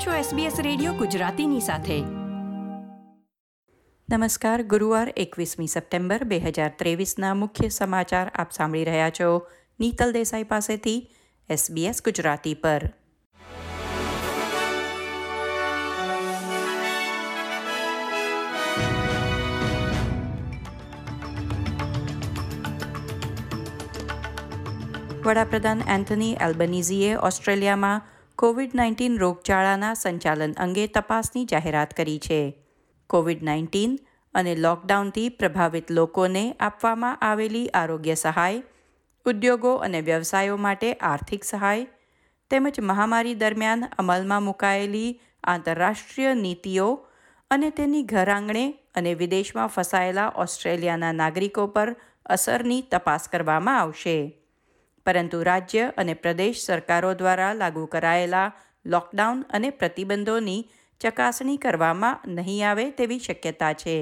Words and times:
આપ 0.00 0.06
છો 0.06 0.36
SBS 0.36 0.62
radio 0.62 0.92
ગુજરાતીની 0.92 1.60
સાથે. 1.60 2.00
નમસ્કાર, 4.16 4.62
ગુરુવાર 4.62 5.12
એકવીસમી 5.16 5.66
સપ્ટેમ્બર 5.66 6.24
બે 6.24 6.38
હજાર 6.38 6.72
ત્રેવીસના 6.78 7.34
મુખ્ય 7.34 7.68
સમાચાર 7.68 8.30
આપ 8.34 8.52
સાંભળી 8.52 8.84
રહ્યા 8.84 9.10
છો 9.10 9.46
નીતલ 9.80 10.12
દેસાઈ 10.12 10.42
પાસેથી 10.42 11.10
SBS 11.50 11.94
ગુજરાતી 12.04 12.54
પર. 12.54 12.80
વડાપ્રધાન 25.24 25.82
એન્થની 25.88 26.32
એલ્બનીઝીએ 26.32 27.16
ઓસ્ટ્રેલિયામાં 27.16 28.06
કોવિડ 28.40 28.70
નાઇન્ટીન 28.74 29.18
રોગચાળાના 29.18 29.94
સંચાલન 29.94 30.52
અંગે 30.52 30.86
તપાસની 30.86 31.44
જાહેરાત 31.44 31.94
કરી 31.94 32.18
છે. 32.18 32.64
કોવિડ 33.06 33.42
નાઇન્ટીન 33.42 33.98
અને 34.34 34.56
લોકડાઉનથી 34.56 35.28
પ્રભાવિત 35.28 35.90
લોકોને 35.90 36.56
આપવામાં 36.60 37.16
આવેલી 37.16 37.68
આરોગ્ય 37.68 38.14
સહાય, 38.14 38.62
ઉદ્યોગો 39.26 39.74
અને 39.74 40.00
વ્યવસાયો 40.00 40.56
માટે 40.56 40.92
આર્થિક 40.92 41.44
સહાય 41.44 41.86
તેમજ 42.50 42.80
મહામારી 42.80 43.34
દરમિયાન 43.34 43.84
અમલમાં 43.98 44.42
મુકાયેલી 44.42 45.20
આંતરરાષ્ટ્રીય 45.44 46.34
નીતિઓ 46.34 47.06
અને 47.50 47.70
તેની 47.70 48.02
ઘરઆંગણે 48.02 48.74
અને 48.94 49.14
વિદેશમાં 49.14 49.66
ફસાયેલા 49.66 50.32
ઓસ્ટ્રેલિયાના 50.36 51.12
નાગરિકો 51.12 51.66
પર 51.66 51.96
અસરની 52.26 52.82
તપાસ 52.82 53.28
કરવામાં 53.28 53.80
આવશે. 53.80 54.39
પરંતુ 55.06 55.42
રાજ્ય 55.42 55.92
અને 55.96 56.14
પ્રદેશ 56.14 56.60
સરકારો 56.60 57.14
દ્વારા 57.14 57.52
લાગુ 57.52 57.86
કરાયેલા 57.86 58.52
લોકડાઉન 58.84 59.44
અને 59.50 59.70
પ્રતિબંધોની 59.70 60.68
ચકાસણી 61.00 61.56
કરવામાં 61.56 62.20
નહીં 62.26 62.68
આવે 62.68 62.90
તેવી 62.90 63.18
શક્યતા 63.18 63.72
છે. 63.72 63.96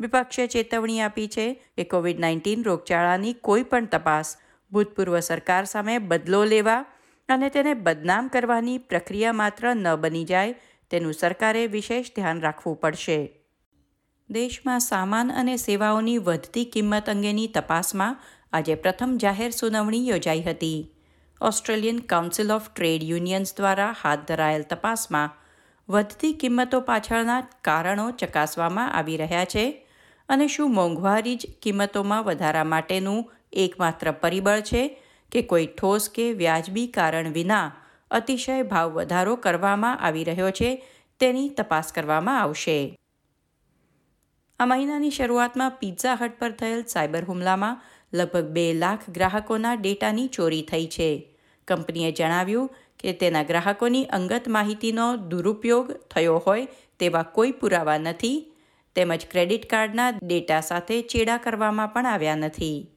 વિપક્ષે 0.00 0.46
ચેતવણી 0.46 1.00
આપી 1.00 1.28
છે 1.28 1.46
કે 1.76 1.84
કોવિડ 1.84 2.18
નાઇન્ટીન 2.18 2.64
રોગચાળાની 2.64 3.32
કોઈ 3.32 3.62
પણ 3.62 3.86
તપાસ 3.86 4.36
ભૂતપૂર્વ 4.72 5.20
સરકાર 5.20 5.64
સામે 5.64 5.98
બદલો 5.98 6.44
લેવા 6.44 6.84
અને 7.28 7.48
તેને 7.48 7.74
બદનામ 7.74 8.28
કરવાની 8.28 8.78
પ્રક્રિયા 8.78 9.32
માત્ર 9.32 9.74
ન 9.74 9.96
બની 9.96 10.24
જાય 10.24 10.54
તેનું 10.90 11.14
સરકારે 11.14 11.66
વિશેષ 11.66 12.14
ધ્યાન 12.16 12.42
રાખવું 12.42 12.80
પડશે. 12.80 13.40
દેશમાં 14.30 14.80
સામાન 14.80 15.32
અને 15.32 15.56
સેવાઓની 15.56 16.18
વધતી 16.18 16.64
કિંમત 16.64 17.08
અંગેની 17.08 17.46
તપાસમાં 17.46 18.20
આજે 18.54 18.74
પ્રથમ 18.74 19.16
જાહેર 19.16 19.50
સુનાવણી 19.50 20.08
યોજાઈ 20.08 20.42
હતી. 20.42 20.90
Australian 21.40 21.98
council 21.98 22.52
of 22.52 22.68
trade 22.70 23.02
unions 23.02 23.56
દ્વારા 23.56 23.94
હાથ 24.02 24.18
ધરાયેલ 24.28 24.62
તપાસમાં 24.62 25.30
વધતી 25.88 26.32
કિંમતો 26.32 26.80
પાછળના 26.80 27.40
કારણો 27.62 28.10
ચકાસવામાં 28.10 28.92
આવી 28.92 29.16
રહ્યા 29.16 29.44
છે 29.44 29.86
અને 30.28 30.48
શું 30.48 30.74
મોંઘવારી 30.74 31.36
જ 31.36 31.46
કિંમતોમાં 31.62 32.24
વધારા 32.24 32.64
માટેનું 32.64 33.32
એકમાત્ર 33.52 34.10
પરિબળ 34.10 34.60
છે 34.60 35.02
કે 35.32 35.42
કોઈ 35.42 35.66
ઠોસ 35.66 36.08
કે 36.08 36.32
વ્યાજબી 36.32 36.86
કારણ 36.86 37.32
વિના 37.32 37.72
અતિશય 38.10 38.62
ભાવ 38.62 38.90
વધારો 38.90 39.36
કરવામાં 39.36 40.00
આવી 40.00 40.24
રહ્યો 40.24 40.50
છે 40.50 40.84
તેની 41.20 41.48
તપાસ 41.48 41.92
કરવામાં 41.92 42.40
આવશે. 42.40 42.98
આ 44.60 44.66
મહિનાની 44.66 45.10
શરૂઆતમાં 45.10 45.70
પિઝા 45.70 46.14
હટ 46.14 46.38
પર 46.38 46.50
થયેલ 46.50 46.84
સાયબર 46.84 47.24
હુમલામાં 47.24 47.82
લગભગ 48.14 48.44
બે 48.44 48.72
લાખ 48.74 49.10
ગ્રાહકોના 49.10 49.74
ડેટાની 49.74 50.26
ચોરી 50.28 50.62
થઈ 50.62 50.86
છે. 50.86 51.36
કંપનીએ 51.68 52.12
જણાવ્યું 52.12 52.70
કે 52.98 53.12
તેના 53.12 53.42
ગ્રાહકોની 53.42 54.04
અંગત 54.04 54.48
માહિતીનો 54.48 55.16
દુરુપયોગ 55.16 55.92
થયો 55.92 56.38
હોય 56.46 56.68
તેવા 56.98 57.22
કોઈ 57.22 57.50
પુરાવા 57.50 57.98
નથી, 57.98 58.52
તેમજ 58.96 59.26
ક્રેડિટ 59.30 59.70
કાર્ડના 59.70 60.10
ડેટા 60.10 60.60
સાથે 60.60 61.02
ચેડા 61.02 61.36
કરવામાં 61.36 61.92
પણ 61.92 62.06
આવ્યા 62.06 62.34
નથી. 62.34 62.90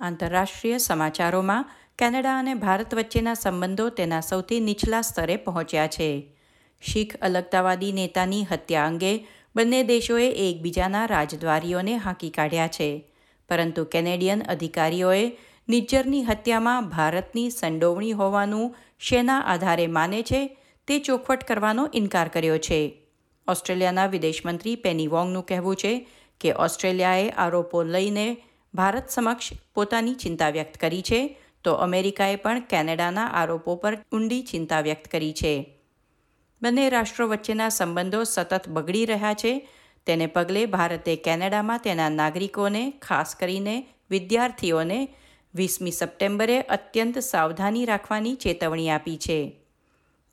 આંતરરાષ્ટ્રીય 0.00 0.78
સમાચારોમાં 0.78 1.70
કેનેડા 1.98 2.38
અને 2.38 2.54
ભારત 2.54 2.94
વચ્ચેના 2.94 3.34
સંબંધો 3.34 3.88
તેના 3.88 4.20
સૌથી 4.20 4.60
નીચલા 4.60 5.00
સ્તરે 5.00 5.36
પહોંચ્યા 5.36 5.86
છે. 5.86 6.36
શીખ 6.82 7.16
અલગતાવાદી 7.22 7.92
નેતાની 7.92 8.44
હત્યા 8.44 8.86
અંગે 8.86 9.26
બંને 9.56 9.82
દેશોએ 9.82 10.28
એકબીજાના 10.28 11.06
રાજદ્વારીઓને 11.06 11.96
હાંકી 11.96 12.30
કાઢ્યા 12.30 12.68
છે. 12.68 13.13
પરંતુ 13.48 13.84
કેનેડિયન 13.84 14.42
અધિકારીઓએ 14.42 15.36
નિજ્જરની 15.68 16.24
હત્યામાં 16.24 16.88
ભારતની 16.88 17.50
સંડોવણી 17.50 18.12
હોવાનું 18.12 18.76
શેના 18.98 19.40
આધારે 19.40 19.86
માને 19.86 20.22
છે 20.22 20.56
તે 20.86 20.98
ચોખવટ 20.98 21.44
કરવાનો 21.44 21.90
ઇનકાર 21.94 22.28
કર્યો 22.28 22.58
છે. 22.58 23.02
ઓસ્ટ્રેલિયાના 23.48 24.06
વિદેશમંત્રી 24.06 24.76
પેની 24.76 25.06
વોંગનું 25.06 25.46
કહેવું 25.46 25.76
છે 25.76 26.08
કે 26.40 26.52
ઓસ્ટ્રેલિયાએ 26.52 27.30
આરોપો 27.30 27.82
લઈને 27.82 28.36
ભારત 28.74 29.08
સમક્ષ 29.08 29.50
પોતાની 29.74 30.14
ચિંતા 30.14 30.48
વ્યક્ત 30.48 30.76
કરી 30.76 31.02
છે, 31.02 31.40
તો 31.64 31.72
અમેરિકાએ 31.72 32.36
પણ 32.36 32.60
કેનેડાના 32.60 33.26
આરોપો 33.26 33.76
પર 33.76 33.98
ઊંડી 34.12 34.42
ચિંતા 34.42 34.80
વ્યક્ત 34.80 35.08
કરી 35.08 35.32
છે. 35.32 35.78
બંને 36.62 36.90
રાષ્ટ્રો 36.90 37.28
વચ્ચેના 37.28 37.68
સંબંધો 37.68 38.24
સતત 38.24 38.68
બગડી 38.68 39.04
રહ્યા 39.04 39.34
છે 39.34 39.68
તેને 40.06 40.26
પગલે 40.26 40.66
ભારતે 40.66 41.16
કેનેડામાં 41.16 41.80
તેના 41.80 42.08
નાગરિકોને, 42.08 42.90
ખાસ 42.90 43.34
કરીને 43.34 43.86
વિદ્યાર્થીઓને, 44.10 45.08
વીસમી 45.54 45.90
સપ્ટેમ્બરે 45.90 46.60
અત્યંત 46.60 47.18
સાવધાની 47.18 47.84
રાખવાની 47.84 48.34
ચેતવણી 48.34 48.90
આપી 48.90 49.16
છે. 49.16 49.60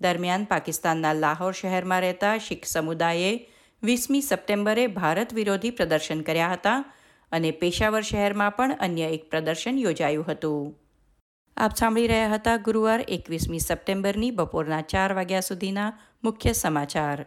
દરમિયાન 0.00 0.44
પાકિસ્તાનના 0.44 1.12
લાહોર 1.12 1.52
શહેરમાં 1.52 2.00
રહેતા 2.00 2.38
શીખ 2.38 2.64
સમુદાયે 2.64 3.46
વીસમી 3.82 4.20
સપ્ટેમ્બરે 4.20 4.86
ભારત 4.86 5.34
વિરોધી 5.34 5.70
પ્રદર્શન 5.70 6.20
કર્યા 6.20 6.52
હતા 6.52 6.84
અને 7.32 7.50
પેશાવર 7.50 8.02
શહેરમાં 8.02 8.56
પણ 8.56 8.76
અન્ય 8.80 9.08
એક 9.08 9.30
પ્રદર્શન 9.30 9.78
યોજાયું 9.78 10.24
હતું. 10.24 10.76
આપ 11.56 11.76
સાંભળી 11.76 12.06
રહ્યા 12.06 12.28
હતા 12.28 12.56
ગુરુવાર 12.56 13.04
એકવીસમી 13.08 13.58
સપ્ટેમ્બરની 13.58 14.30
બપોરના 14.30 14.80
ચાર 14.80 15.12
વાગ્યા 15.14 15.40
સુધીના 15.40 15.98
મુખ્ય 16.24 16.52
સમાચાર. 16.52 17.26